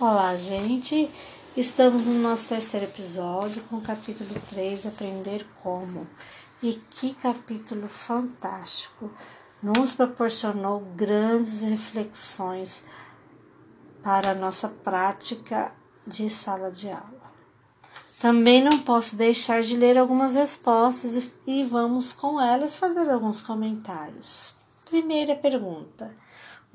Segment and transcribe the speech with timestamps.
[0.00, 1.10] Olá, gente!
[1.56, 6.06] Estamos no nosso terceiro episódio com o capítulo 3, Aprender Como.
[6.62, 9.10] E que capítulo fantástico!
[9.60, 12.84] Nos proporcionou grandes reflexões
[14.00, 15.72] para a nossa prática
[16.06, 17.32] de sala de aula.
[18.20, 24.54] Também não posso deixar de ler algumas respostas e vamos com elas fazer alguns comentários.
[24.84, 26.14] Primeira pergunta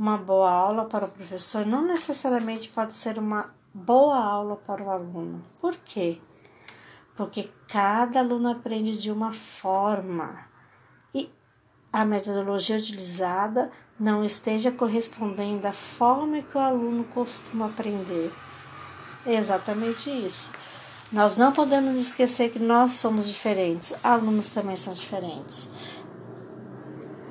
[0.04, 4.90] uma boa aula para o professor não necessariamente pode ser uma boa aula para o
[4.90, 5.42] aluno.
[5.62, 6.20] Por quê?
[7.16, 10.46] Porque cada aluno aprende de uma forma
[11.16, 11.32] e
[11.94, 18.30] a metodologia utilizada não esteja correspondendo à forma que o aluno costuma aprender.
[19.26, 20.52] Exatamente isso.
[21.14, 25.72] Nós não podemos esquecer que nós somos diferentes, alunos também são diferentes.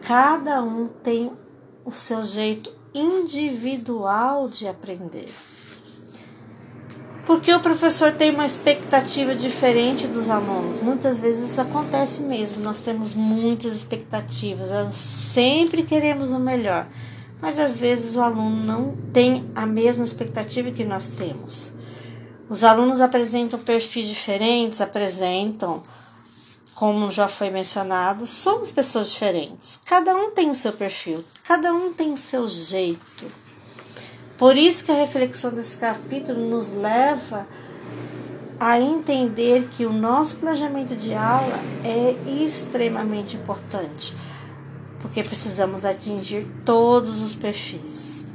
[0.01, 1.37] Cada um tem
[1.85, 5.29] o seu jeito individual de aprender.
[7.25, 10.83] Porque o professor tem uma expectativa diferente dos alunos.
[10.83, 12.63] Muitas vezes isso acontece mesmo.
[12.63, 16.89] Nós temos muitas expectativas, nós sempre queremos o melhor.
[17.41, 21.73] Mas às vezes o aluno não tem a mesma expectativa que nós temos.
[22.49, 25.83] Os alunos apresentam perfis diferentes, apresentam
[26.83, 29.79] como já foi mencionado, somos pessoas diferentes.
[29.87, 33.24] Cada um tem o seu perfil, cada um tem o seu jeito.
[34.37, 37.47] Por isso que a reflexão desse capítulo nos leva
[38.59, 44.13] a entender que o nosso planejamento de aula é extremamente importante,
[44.99, 48.32] porque precisamos atingir todos os perfis.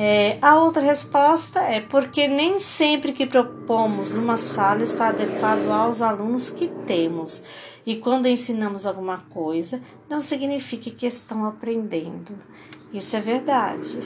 [0.00, 6.00] É, a outra resposta é porque nem sempre que propomos numa sala está adequado aos
[6.00, 7.42] alunos que temos.
[7.84, 12.38] E quando ensinamos alguma coisa, não significa que estão aprendendo.
[12.92, 14.00] Isso é verdade.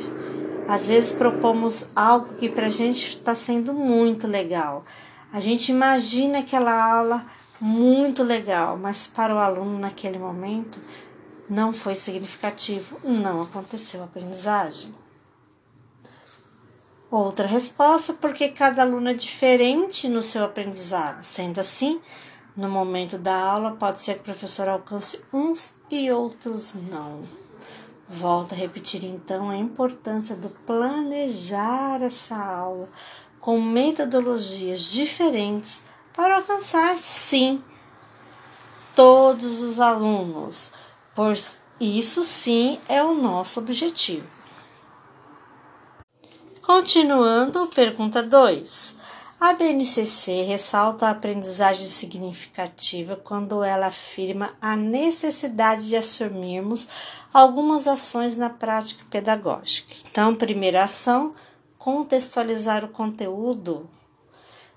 [0.66, 4.86] Às vezes propomos algo que para a gente está sendo muito legal.
[5.30, 7.26] A gente imagina aquela aula
[7.60, 10.78] muito legal, mas para o aluno naquele momento
[11.50, 15.01] não foi significativo, não aconteceu a aprendizagem.
[17.12, 21.22] Outra resposta, porque cada aluno é diferente no seu aprendizado.
[21.22, 22.00] Sendo assim,
[22.56, 27.24] no momento da aula, pode ser que o professor alcance uns e outros não.
[28.08, 32.88] Volto a repetir então a importância do planejar essa aula
[33.38, 35.82] com metodologias diferentes
[36.14, 37.62] para alcançar, sim,
[38.96, 40.72] todos os alunos,
[41.14, 44.41] pois isso sim é o nosso objetivo.
[46.62, 48.94] Continuando, pergunta 2.
[49.40, 56.86] A BNCC ressalta a aprendizagem significativa quando ela afirma a necessidade de assumirmos
[57.34, 59.92] algumas ações na prática pedagógica.
[60.08, 61.34] Então, primeira ação,
[61.76, 63.90] contextualizar o conteúdo.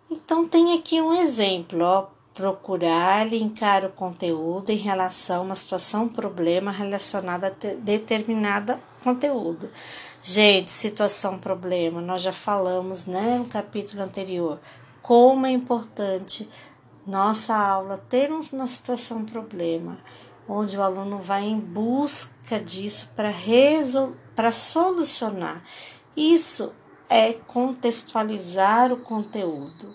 [0.10, 6.10] Então, tem aqui um exemplo, ó, procurar linkar o conteúdo em relação a uma situação,
[6.10, 9.70] problema relacionada a determinada conteúdo.
[10.24, 14.60] Gente, situação, problema, nós já falamos, né, no capítulo anterior,
[15.04, 16.50] como é importante
[17.06, 20.00] nossa aula ter uma situação, problema,
[20.50, 23.32] onde o aluno vai em busca disso para
[24.36, 25.62] para solucionar.
[26.18, 26.74] Isso
[27.08, 29.94] é contextualizar o conteúdo.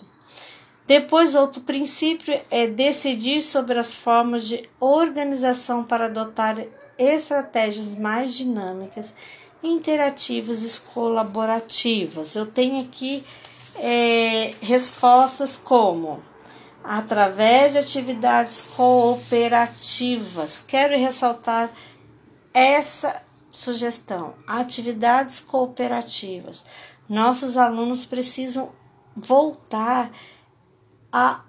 [0.87, 6.57] Depois, outro princípio é decidir sobre as formas de organização para adotar
[7.01, 9.13] estratégias mais dinâmicas,
[9.63, 12.35] interativas e colaborativas.
[12.35, 13.23] Eu tenho aqui
[13.75, 16.21] é, respostas como
[16.83, 20.63] através de atividades cooperativas.
[20.65, 21.69] Quero ressaltar
[22.53, 26.63] essa sugestão: atividades cooperativas.
[27.07, 28.71] Nossos alunos precisam
[29.15, 30.11] voltar
[31.11, 31.41] a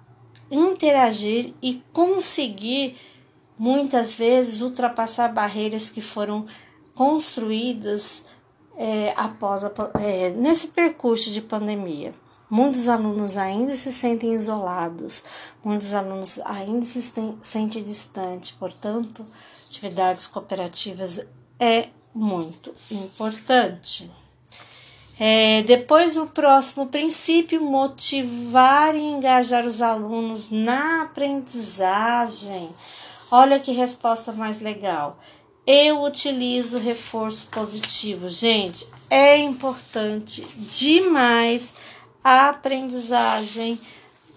[0.51, 2.97] interagir e conseguir
[3.57, 6.45] muitas vezes ultrapassar barreiras que foram
[6.93, 8.25] construídas
[8.75, 12.13] é, após a, é, nesse percurso de pandemia.
[12.49, 15.23] Muitos alunos ainda se sentem isolados,
[15.63, 17.01] muitos alunos ainda se
[17.41, 19.25] sentem distantes, portanto,
[19.65, 21.25] atividades cooperativas
[21.59, 24.11] é muito importante.
[25.19, 32.69] É, depois, o próximo princípio, motivar e engajar os alunos na aprendizagem.
[33.35, 35.17] Olha que resposta mais legal.
[35.65, 38.29] Eu utilizo reforço positivo.
[38.29, 41.77] Gente, é importante demais
[42.23, 43.81] a aprendizagem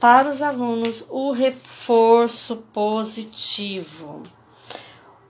[0.01, 4.23] para os alunos o reforço positivo.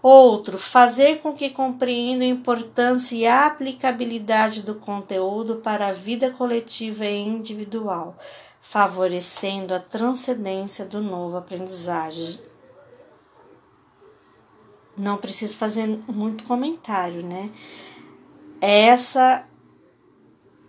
[0.00, 6.30] Outro, fazer com que compreenda a importância e a aplicabilidade do conteúdo para a vida
[6.30, 8.16] coletiva e individual,
[8.62, 12.54] favorecendo a transcendência do novo aprendizagem.
[14.96, 17.50] Não preciso fazer muito comentário, né?
[18.60, 19.46] Essa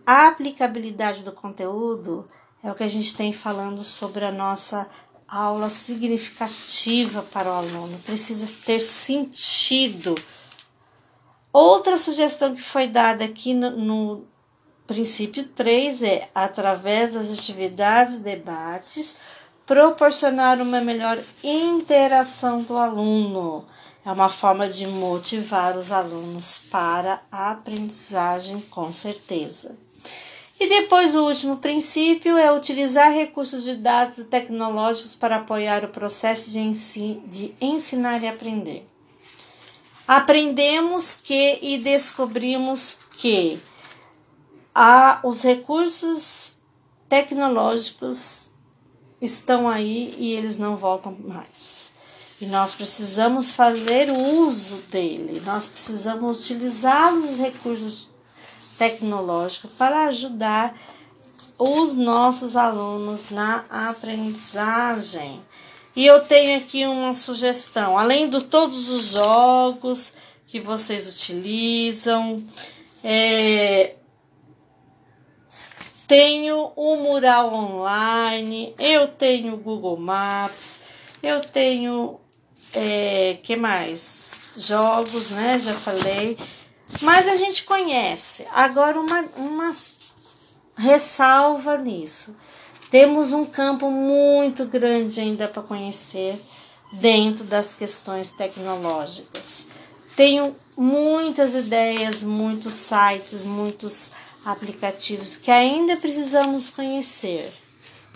[0.05, 2.27] aplicabilidade do conteúdo
[2.63, 4.89] é o que a gente tem falando sobre a nossa
[5.27, 10.15] aula significativa para o aluno, precisa ter sentido.
[11.51, 14.27] Outra sugestão que foi dada aqui no, no
[14.85, 19.17] princípio 3 é, através das atividades e debates,
[19.65, 23.65] proporcionar uma melhor interação do aluno.
[24.07, 29.75] É uma forma de motivar os alunos para a aprendizagem, com certeza.
[30.57, 36.49] E depois o último princípio é utilizar recursos de dados tecnológicos para apoiar o processo
[36.51, 38.87] de, ensin de ensinar e aprender.
[40.07, 43.59] Aprendemos que e descobrimos que
[44.73, 46.55] há os recursos
[47.09, 48.49] tecnológicos
[49.21, 51.96] estão aí e eles não voltam mais.
[52.39, 58.09] E nós precisamos fazer uso dele, nós precisamos utilizar os recursos
[58.77, 60.79] tecnológico para ajudar
[61.57, 65.41] os nossos alunos na aprendizagem.
[65.95, 70.13] E eu tenho aqui uma sugestão, além de todos os jogos
[70.45, 72.43] que vocês utilizam,
[73.03, 73.95] é,
[76.07, 80.81] tenho o mural online, eu tenho o Google Maps,
[81.23, 82.19] eu tenho
[82.73, 84.31] é, que mais?
[84.57, 85.59] Jogos, né?
[85.59, 86.37] Já falei.
[87.01, 88.45] Mas a gente conhece.
[88.51, 89.75] Agora, uma, uma
[90.75, 92.35] ressalva nisso.
[92.89, 96.41] Temos um campo muito grande ainda para conhecer
[96.91, 99.65] dentro das questões tecnológicas.
[100.15, 104.11] Tenho muitas ideias, muitos sites, muitos
[104.45, 107.53] aplicativos que ainda precisamos conhecer.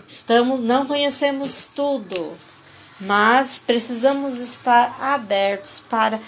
[0.08, 2.32] Estamos, não conhecemos tudo,
[3.06, 6.20] mas precisamos estar abertos para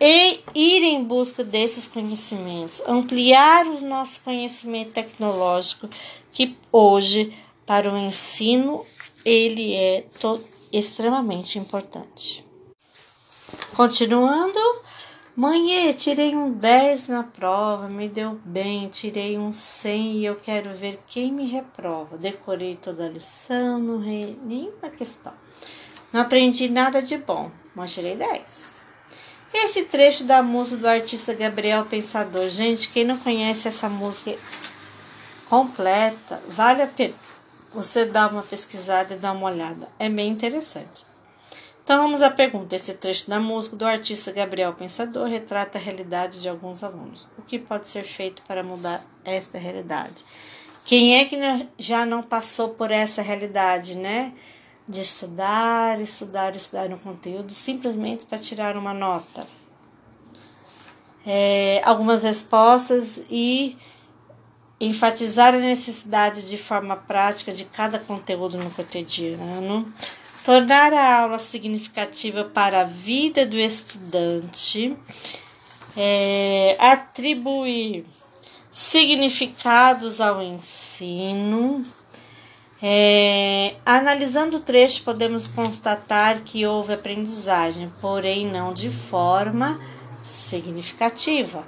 [0.00, 5.88] ir em busca desses conhecimentos, ampliar o nosso conhecimento tecnológico,
[6.32, 7.36] que hoje,
[7.66, 8.84] para o ensino,
[9.24, 10.04] ele é
[10.72, 12.44] extremamente importante.
[13.76, 14.58] Continuando,
[15.36, 20.74] mãe, tirei um 10 na prova, me deu bem, tirei um 100 e eu quero
[20.74, 22.16] ver quem me reprova.
[22.16, 25.34] Decorei toda a lição, não rei nenhuma questão.
[26.12, 28.70] Não aprendi nada de bom, mas tirei 10.
[29.52, 34.36] Esse trecho da música do artista Gabriel Pensador, gente, quem não conhece essa música
[35.48, 37.14] completa, vale a pena
[37.72, 39.88] você dar uma pesquisada e dar uma olhada.
[39.98, 41.04] É bem interessante.
[41.82, 42.76] Então vamos à pergunta.
[42.76, 47.26] Esse trecho da música do artista Gabriel Pensador retrata a realidade de alguns alunos.
[47.36, 50.24] O que pode ser feito para mudar esta realidade?
[50.84, 51.36] Quem é que
[51.78, 54.32] já não passou por essa realidade, né?
[54.90, 59.46] De estudar, estudar, estudar no conteúdo simplesmente para tirar uma nota.
[61.24, 63.76] É, algumas respostas e
[64.80, 69.92] enfatizar a necessidade de forma prática de cada conteúdo no cotidiano,
[70.44, 74.96] tornar a aula significativa para a vida do estudante,
[75.96, 78.06] é, atribuir
[78.72, 81.84] significados ao ensino
[82.82, 89.78] é, analisando o trecho, podemos constatar que houve aprendizagem, porém não de forma
[90.22, 91.66] significativa,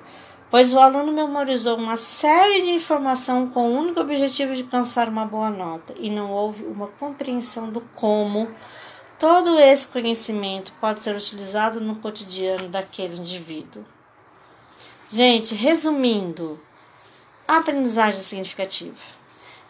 [0.51, 5.27] pois o aluno memorizou uma série de informação com o único objetivo de alcançar uma
[5.27, 8.49] boa nota e não houve uma compreensão do como
[9.19, 13.85] todo esse conhecimento pode ser utilizado no cotidiano daquele indivíduo.
[15.11, 16.59] Gente, resumindo,
[17.47, 19.22] aprendizagem significativa.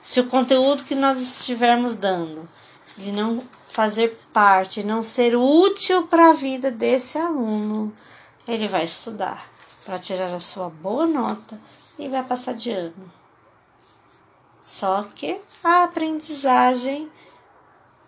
[0.03, 2.49] Se o conteúdo que nós estivermos dando
[2.99, 7.93] ele não fazer parte, não ser útil para a vida desse aluno,
[8.47, 9.49] ele vai estudar
[9.85, 11.59] para tirar a sua boa nota
[11.99, 13.13] e vai passar de ano.
[14.61, 17.11] Só que a aprendizagem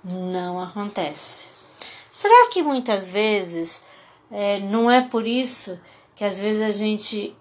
[0.05, 1.47] não acontece.
[2.13, 3.83] Será que muitas vezes
[4.31, 5.81] é, não é por isso
[6.15, 7.37] que às vezes a gente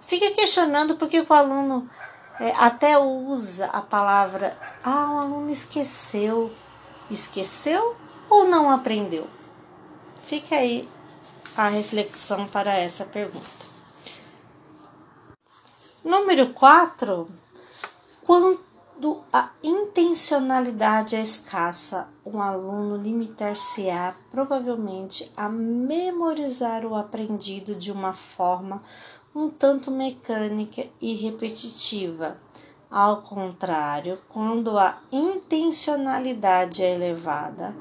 [0.00, 1.88] fica questionando porque o aluno
[2.40, 6.50] é, até usa a palavra ah, o aluno esqueceu.
[7.10, 7.96] Esqueceu
[8.30, 9.28] ou não aprendeu?
[10.24, 10.88] Fica aí
[11.54, 13.66] a reflexão para essa pergunta.
[16.02, 17.28] Número 4.
[19.00, 28.12] Quando a intencionalidade é escassa, um aluno limitar-se-á provavelmente a memorizar o aprendido de uma
[28.12, 28.82] forma
[29.34, 32.36] um tanto mecânica e repetitiva.
[32.90, 37.74] Ao contrário, quando a intencionalidade é elevada,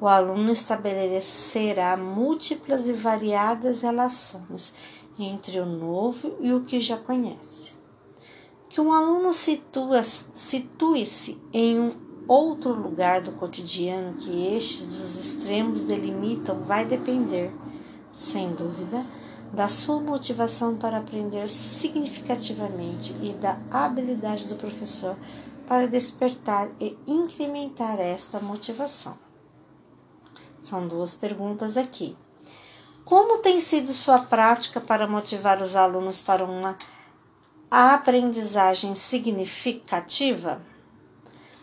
[0.00, 4.72] o aluno estabelecerá múltiplas e variadas relações
[5.18, 7.79] entre o novo e o que já conhece.
[8.70, 11.94] Que um aluno situe-se em um
[12.28, 17.52] outro lugar do cotidiano que estes dos extremos delimitam vai depender,
[18.12, 19.04] sem dúvida,
[19.52, 25.16] da sua motivação para aprender significativamente e da habilidade do professor
[25.66, 29.18] para despertar e incrementar esta motivação.
[30.62, 32.16] São duas perguntas aqui.
[33.04, 36.78] Como tem sido sua prática para motivar os alunos para uma
[37.70, 40.60] aprendizagem significativa?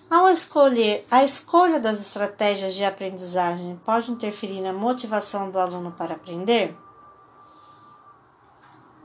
[0.09, 6.13] Ao escolher a escolha das estratégias de aprendizagem pode interferir na motivação do aluno para
[6.15, 6.73] aprender?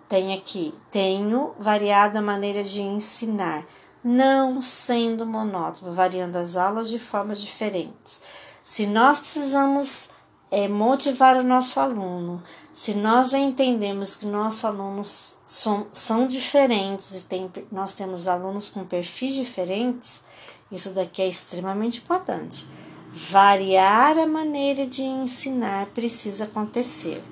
[0.09, 3.65] Tem aqui, tenho variado a maneira de ensinar,
[4.05, 8.23] não sendo monótono, variando as aulas de formas diferentes.
[8.63, 10.11] Se nós precisamos
[10.53, 12.43] é, motivar o nosso aluno,
[12.75, 18.69] se nós já entendemos que nossos alunos são, são diferentes e tem, nós temos alunos
[18.69, 20.25] com perfis diferentes,
[20.71, 22.67] isso daqui é extremamente importante.
[23.11, 27.23] Variar a maneira de ensinar precisa acontecer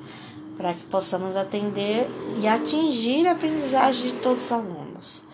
[0.59, 2.06] para que possamos atender
[2.38, 5.25] e atingir a aprendizagem de todos os alunos.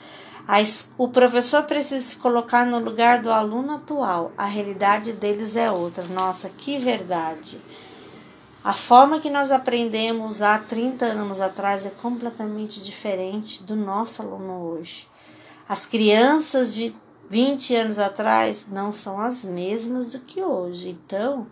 [0.96, 4.30] O professor precisa se colocar no lugar do aluno atual.
[4.38, 6.04] A realidade deles é outra.
[6.04, 7.60] Nossa, que verdade!
[8.66, 14.54] A forma que nós aprendemos há 30 anos atrás é completamente diferente do nosso aluno
[14.73, 15.08] hoje.
[15.68, 16.92] As crianças de
[17.30, 20.88] 20 anos atrás não são as mesmas do que hoje.
[20.88, 21.46] Então,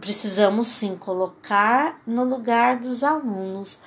[0.00, 3.80] Precisamos sim colocar no lugar dos alunos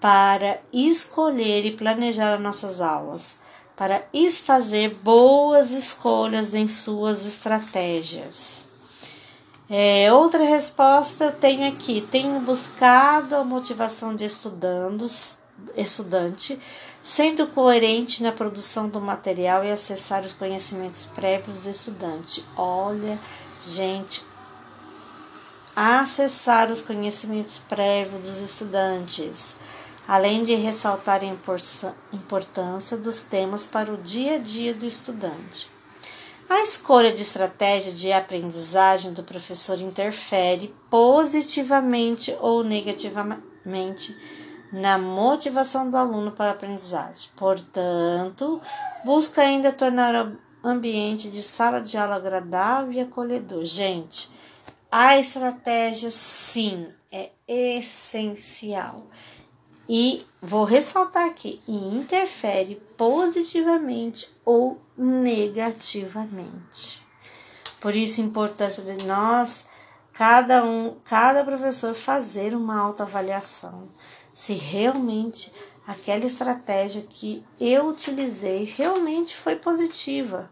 [0.00, 3.38] para escolher e planejar nossas aulas,
[3.76, 4.04] para
[4.44, 8.61] fazer boas escolhas em suas estratégias.
[9.70, 15.38] É, outra resposta eu tenho aqui: tenho buscado a motivação de estudandos,
[15.76, 16.60] estudante,
[17.02, 22.44] sendo coerente na produção do material e acessar os conhecimentos prévios do estudante.
[22.56, 23.18] Olha,
[23.64, 24.24] gente,
[25.74, 29.56] acessar os conhecimentos prévios dos estudantes,
[30.06, 35.70] além de ressaltar a importância dos temas para o dia a dia do estudante.
[36.52, 44.14] A escolha de estratégia de aprendizagem do professor interfere positivamente ou negativamente
[44.70, 47.30] na motivação do aluno para a aprendizagem.
[47.36, 48.60] Portanto,
[49.02, 53.64] busca ainda tornar o ambiente de sala de aula agradável e acolhedor.
[53.64, 54.30] Gente,
[54.90, 59.06] a estratégia, sim, é essencial.
[59.94, 67.06] E vou ressaltar aqui: interfere positivamente ou negativamente.
[67.78, 69.68] Por isso, a importância de nós,
[70.14, 73.86] cada um, cada professor, fazer uma autoavaliação.
[74.32, 75.52] Se realmente
[75.86, 80.50] aquela estratégia que eu utilizei realmente foi positiva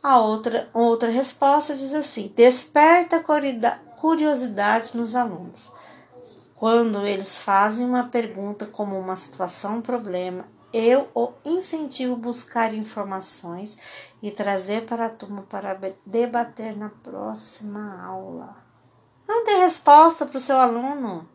[0.00, 3.20] a outra, outra resposta diz assim: desperta
[3.96, 5.73] curiosidade nos alunos.
[6.56, 12.74] Quando eles fazem uma pergunta como uma situação, um problema, eu o incentivo a buscar
[12.74, 13.76] informações
[14.22, 18.56] e trazer para a turma para debater na próxima aula.
[19.26, 21.28] Não dê resposta para o seu aluno.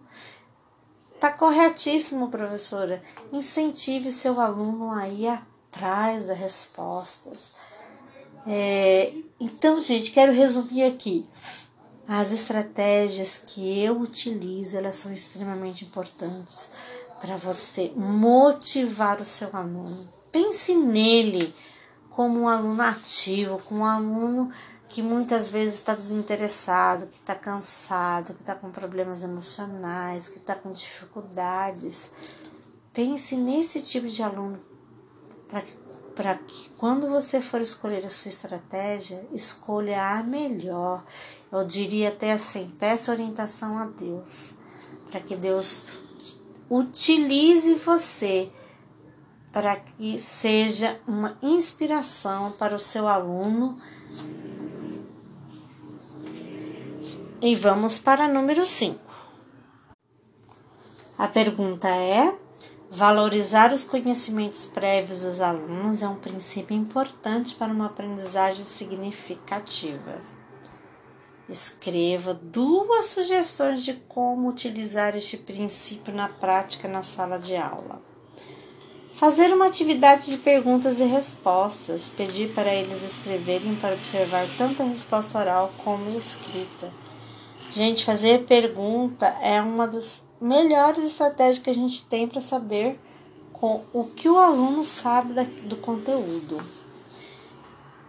[1.19, 3.03] Tá corretíssimo, professora.
[3.31, 7.53] Incentive seu aluno a ir atrás das respostas.
[8.47, 11.27] É, então, gente, quero resumir aqui.
[12.11, 16.71] As estratégias que eu utilizo, elas são extremamente importantes
[17.21, 20.09] para você motivar o seu aluno.
[20.31, 21.53] Pense nele
[22.09, 24.51] como um aluno ativo, como um aluno
[24.87, 30.55] que muitas vezes está desinteressado, que está cansado, que está com problemas emocionais, que está
[30.55, 32.09] com dificuldades.
[32.91, 34.59] Pense nesse tipo de aluno
[35.47, 35.75] para que
[36.19, 41.01] para que quando você for escolher a sua estratégia, escolha a melhor.
[41.49, 44.55] Eu diria até assim: peça orientação a Deus,
[45.09, 45.85] para que Deus
[46.69, 48.51] utilize você
[49.49, 53.79] para que seja uma inspiração para o seu aluno.
[57.41, 58.99] E vamos para número 5.
[61.17, 62.37] A pergunta é:
[62.91, 70.19] Valorizar os conhecimentos prévios dos alunos é um princípio importante para uma aprendizagem significativa.
[71.47, 78.01] Escreva duas sugestões de como utilizar este princípio na prática na sala de aula.
[79.13, 84.85] Fazer uma atividade de perguntas e respostas, pedir para eles escreverem para observar tanto a
[84.85, 86.91] resposta oral como escrita.
[87.71, 92.99] Gente, fazer pergunta é uma das melhores estratégias que a gente tem para saber
[93.53, 96.61] com o que o aluno sabe do conteúdo.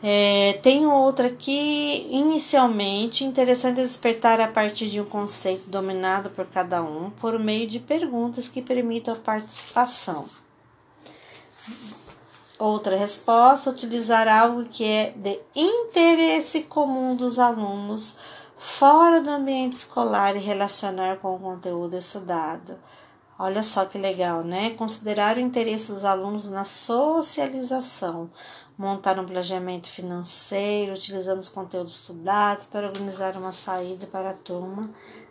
[0.02, 6.82] É, tem outra aqui, inicialmente, interessante despertar a partir de um conceito dominado por cada
[6.82, 10.24] um por meio de perguntas que permitam a participação.
[12.58, 18.16] Outra resposta, utilizar algo que é de interesse comum dos alunos
[18.60, 22.78] fora do ambiente escolar e relacionar com o conteúdo estudado.
[23.38, 24.74] Olha só que legal, né?
[24.76, 28.30] Considerar o interesse dos alunos na socialização,
[28.76, 34.90] montar um planejamento financeiro, utilizando os conteúdos estudados para organizar uma saída para a turma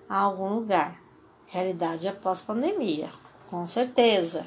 [0.10, 1.00] a algum lugar.
[1.46, 3.10] Realidade após pandemia,
[3.48, 4.44] com certeza.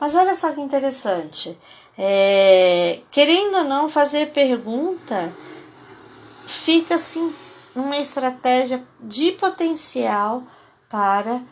[0.00, 1.56] Mas olha só que interessante.
[1.98, 5.30] É, querendo ou não fazer pergunta,
[6.46, 7.30] fica assim
[7.76, 10.42] uma estratégia de potencial
[10.88, 11.42] para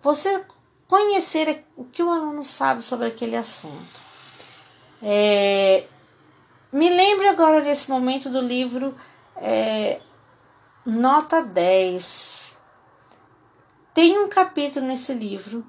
[0.00, 0.44] você
[0.86, 4.00] conhecer o que o aluno sabe sobre aquele assunto.
[5.02, 5.84] É,
[6.72, 8.94] me lembro agora nesse momento do livro
[9.36, 10.00] é,
[10.86, 12.56] Nota 10.
[13.92, 15.64] Tem um capítulo nesse livro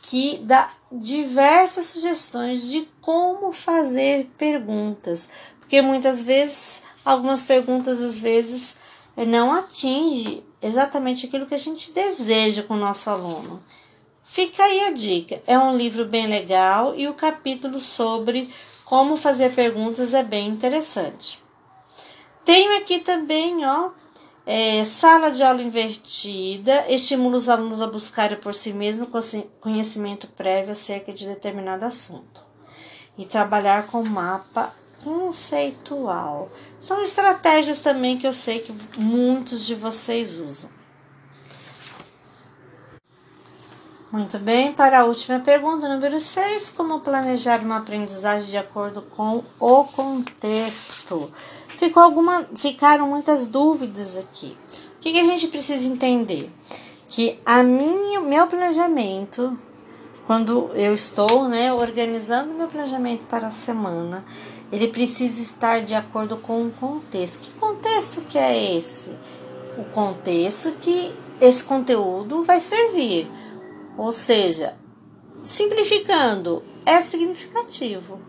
[0.00, 5.28] que dá diversas sugestões de como fazer perguntas,
[5.58, 8.76] porque muitas vezes algumas perguntas às vezes
[9.16, 13.62] não atinge exatamente aquilo que a gente deseja com o nosso aluno.
[14.24, 15.42] Fica aí a dica.
[15.46, 18.48] É um livro bem legal e o capítulo sobre
[18.84, 21.42] como fazer perguntas é bem interessante.
[22.44, 23.90] Tenho aqui também, ó,
[24.44, 29.08] é, sala de aula invertida, estimula os alunos a buscarem por si mesmos
[29.60, 32.40] conhecimento prévio acerca de determinado assunto.
[33.16, 36.50] E trabalhar com mapa conceitual.
[36.82, 40.68] São estratégias também que eu sei que muitos de vocês usam.
[44.10, 49.44] Muito bem, para a última pergunta, número 6, como planejar uma aprendizagem de acordo com
[49.60, 51.30] o contexto?
[51.68, 54.58] Ficou alguma, ficaram muitas dúvidas aqui.
[54.96, 56.50] O que, que a gente precisa entender?
[57.08, 59.56] Que a minha, meu planejamento,
[60.26, 64.24] quando eu estou né, organizando meu planejamento para a semana,
[64.72, 67.40] ele precisa estar de acordo com o contexto.
[67.40, 69.10] Que contexto que é esse?
[69.78, 73.30] O contexto que esse conteúdo vai servir
[73.96, 74.74] ou seja,
[75.42, 78.20] simplificando, é significativo.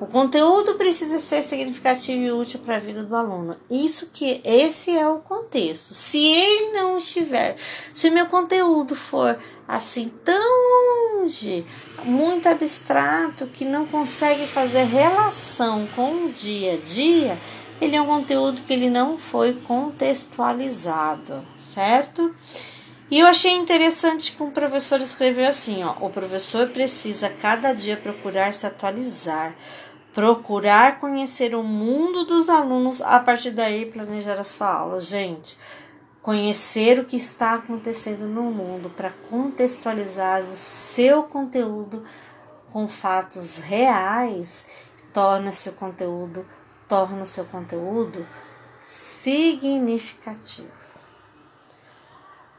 [0.00, 3.56] O conteúdo precisa ser significativo e útil para a vida do aluno.
[3.68, 5.92] Isso que esse é o contexto.
[5.92, 7.56] Se ele não estiver,
[7.92, 11.66] se meu conteúdo for assim tão longe,
[12.04, 17.36] muito abstrato, que não consegue fazer relação com o dia a dia,
[17.80, 22.32] ele é um conteúdo que ele não foi contextualizado, certo?
[23.10, 27.96] E eu achei interessante que um professor escreveu assim: ó, o professor precisa cada dia
[27.96, 29.56] procurar se atualizar,
[30.18, 34.98] procurar conhecer o mundo dos alunos, a partir daí planejar a sua aula.
[34.98, 35.56] Gente,
[36.20, 42.02] conhecer o que está acontecendo no mundo para contextualizar o seu conteúdo
[42.72, 44.66] com fatos reais
[45.12, 46.44] torna seu conteúdo,
[46.88, 48.26] torna o seu conteúdo
[48.88, 50.66] significativo.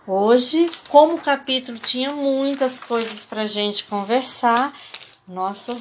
[0.08, 4.74] Hoje, como o capítulo tinha muitas coisas para gente conversar,
[5.28, 5.78] nosso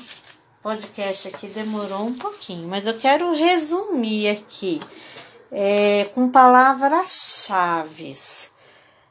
[0.62, 4.80] podcast aqui demorou um pouquinho, mas eu quero resumir aqui
[5.50, 8.12] é, com palavras-chave,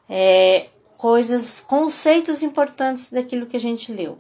[0.10, 4.20] é, coisas, conceitos importantes daquilo que a gente leu.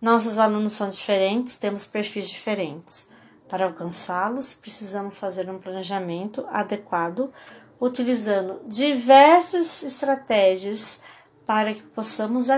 [0.00, 3.06] Nossos alunos são diferentes, temos perfis diferentes.
[3.48, 7.32] Para alcançá-los, precisamos fazer um planejamento adequado
[7.80, 11.00] utilizando diversas estratégias
[11.44, 12.48] para que possamos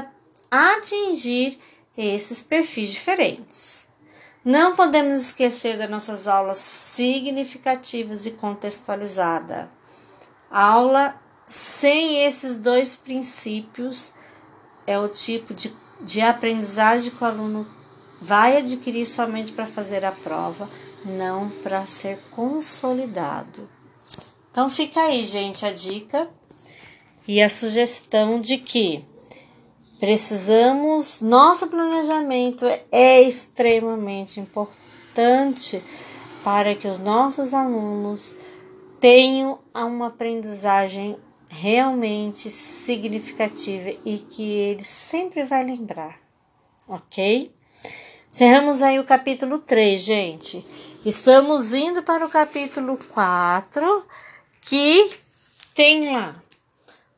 [0.51, 1.59] atingir
[1.97, 3.88] esses perfis diferentes.
[4.45, 9.67] Não podemos esquecer das nossas aulas significativas e contextualizadas.
[10.51, 14.13] Aula sem esses dois princípios
[14.87, 17.67] é o tipo de, de aprendizagem que o aluno
[18.21, 20.69] vai adquirir somente para fazer a prova,
[21.05, 23.69] não para ser consolidado.
[24.51, 26.29] Então fica aí, gente, a dica
[27.27, 29.05] e a sugestão de que
[29.99, 35.83] Precisamos, nosso planejamento é extremamente importante
[36.45, 38.37] para que os nossos alunos
[39.01, 41.17] tenham uma aprendizagem
[41.49, 46.21] realmente significativa e que ele sempre vai lembrar,
[46.87, 47.53] ok?
[48.31, 50.65] Encerramos aí o capítulo 3, gente.
[51.05, 54.05] Estamos indo para o capítulo 4,
[54.63, 55.11] que
[55.75, 56.41] tem lá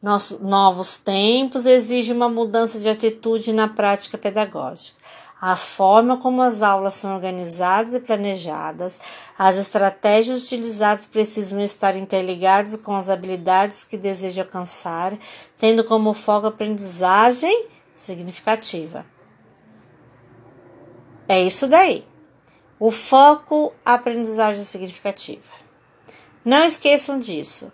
[0.02, 4.98] nossos novos tempos exige uma mudança de atitude na prática pedagógica.
[5.40, 9.00] A forma como as aulas são organizadas e planejadas,
[9.38, 15.16] as estratégias utilizadas precisam estar interligadas com as habilidades que deseja alcançar,
[15.56, 19.06] tendo como foco a aprendizagem significativa.
[21.26, 22.04] É isso daí.
[22.78, 25.52] O foco, aprendizagem significativa.
[26.44, 27.72] Não esqueçam disso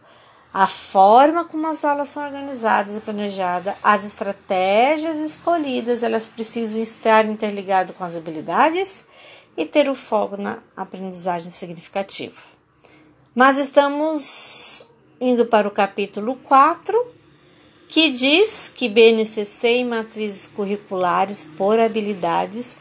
[0.58, 7.26] a forma como as aulas são organizadas e planejadas, as estratégias escolhidas, elas precisam estar
[7.26, 9.04] interligadas com as habilidades
[9.54, 12.40] e ter o foco na aprendizagem significativa.
[13.34, 14.88] Mas estamos
[15.20, 17.06] indo para o capítulo 4,
[17.86, 22.78] que diz que BNCC e matrizes curriculares por habilidades,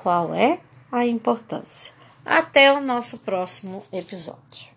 [0.00, 0.60] qual é
[0.92, 1.92] a importância.
[2.24, 4.75] Até o nosso próximo episódio.